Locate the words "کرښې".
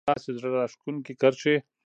1.21-1.55